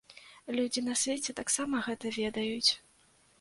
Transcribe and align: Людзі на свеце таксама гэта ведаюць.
Людзі 0.59 0.81
на 0.87 0.95
свеце 1.01 1.35
таксама 1.41 1.83
гэта 1.89 2.13
ведаюць. 2.17 2.71